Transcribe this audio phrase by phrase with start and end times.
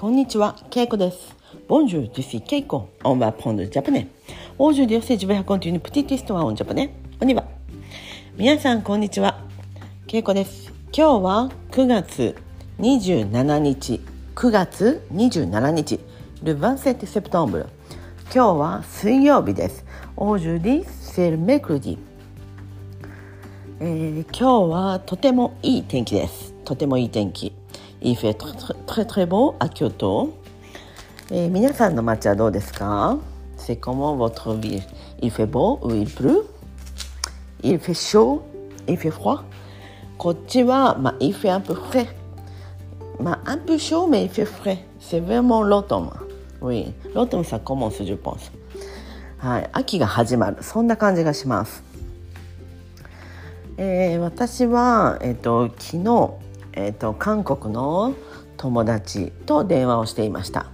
[0.00, 1.34] こんにちは、ケイコです。
[1.68, 2.86] Bonjour, je suis Keiko.
[3.02, 4.06] On va apprendre le japonais.
[4.56, 6.90] Aujourd'hui, je vais raconter une petite histoire en japonais.
[7.20, 7.42] On y va.
[8.36, 9.40] 皆さん、こんにちは。
[10.06, 10.72] ケイコです。
[10.96, 12.36] 今日は9月
[12.78, 14.00] 27日。
[14.36, 15.98] 9月27日。
[16.44, 17.66] Le 27 septembre.
[18.32, 19.84] 今日は水曜日です。
[20.16, 21.98] Aujourd'hui, c'est le mercredi.
[23.80, 26.54] えー今日はとてもいい天気です。
[26.64, 27.52] とてもいい天気。
[28.00, 28.52] Il fait très
[28.86, 30.30] très très beau à Kyoto.
[31.30, 33.18] えー皆さんの街はどうですか
[33.58, 34.82] C'est comment votre ville
[35.20, 36.46] Il fait beau ou il pleut
[37.62, 38.42] Il fait chaud
[38.86, 39.42] Il fait froid
[40.16, 42.08] こっちは、まあ、il fait un peu frais.
[43.20, 44.78] まあ、un peu chaud, mais il fait frais.
[45.00, 46.10] C'est vraiment l'automne.
[46.60, 48.50] Oui, l'automne, ça commence, je pense.
[49.38, 50.56] はい、秋が始まる。
[50.62, 51.84] そんな感じがします。
[53.76, 56.30] えー私は、えー、と昨日、
[56.80, 58.14] えー、と韓国の
[58.56, 60.70] 友達と電話をしていました、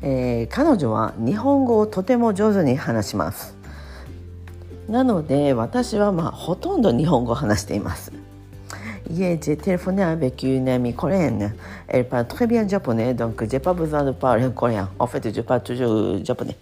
[0.00, 3.54] えー彼女は日本語をとても上手に話します
[4.88, 8.10] なので私は、まあ、ほとんど日本語を話しています
[9.10, 11.54] Hier, j'ai téléphoné avec une amie coréenne.
[11.86, 14.90] Elle parle très bien japonais, donc j'ai pas besoin de parler coréen.
[14.98, 16.56] En fait, je parle toujours japonais.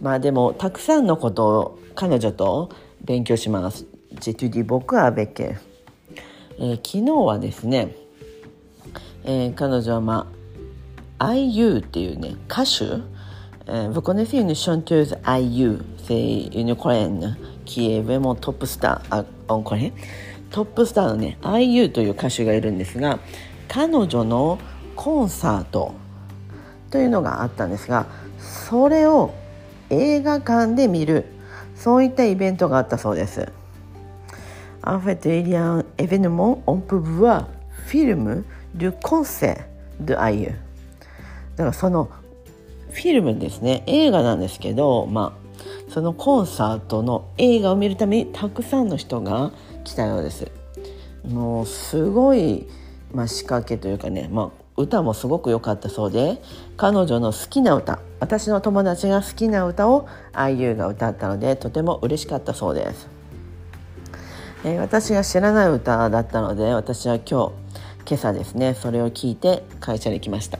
[0.00, 2.70] まあでも、たくさんのことを彼女と
[3.04, 3.84] 勉強します。
[4.20, 5.75] J'étudie beaucoup avec elle.
[6.58, 7.94] えー昨日はですね、
[9.24, 10.26] えー彼女はま
[11.18, 12.84] あ IU っていうね歌手、
[13.66, 19.62] えー Vă connaissez une chanteuse IU C'est une coréenne qui est vraiment top star à- en
[19.62, 19.92] Corée
[20.50, 23.18] トップスターのね IU という歌手がいるんですが
[23.68, 24.58] 彼女の
[24.94, 25.92] コンサート
[26.90, 28.06] というのがあったんですが
[28.38, 29.34] それを
[29.90, 31.24] 映画館で見る
[31.74, 33.52] そういったイベントがあったそうです。
[34.86, 37.48] En fait, il y a un événement, on peut voir
[37.86, 39.66] film du concert
[40.00, 40.54] de IU.
[41.56, 42.10] だからその
[42.90, 49.52] フィルムですね映画なんですけど、まあ、そのコンサートの映画を見るためにたくさんの人が
[49.84, 50.50] 来たようです。
[51.26, 52.68] もうすごい、
[53.12, 56.40] まあ、仕掛けというかね、まあ、歌もすごく良かったそうで
[56.76, 63.15] 彼女の好きな歌私の友達が好きな歌を IU が歌ったのでとても嬉しかったそうです。
[64.64, 67.52] えー私が知らない歌だったので私は今日
[68.06, 70.58] 今朝ですねそれを聞いて会社に来ました。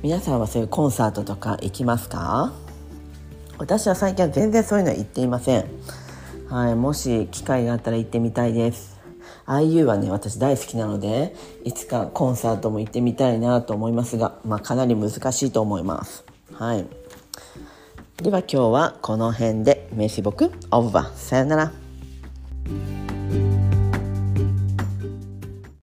[0.00, 2.52] 皆さんはそういうコンサートとか行きますか？
[3.58, 5.64] 私は最近は全然そういうのは行っていません、
[6.48, 9.00] はい、もし機会があったら行ってみたいです。
[9.46, 16.24] IU はね私大好きなのでいつかコンサートも行ってみたいなと思いますが、まあ、かなり難しいと思います。
[16.52, 16.86] はい。
[18.22, 19.88] では今日はこの辺で。
[19.92, 21.14] メシ僕、オーバー。
[21.14, 21.72] さよなら。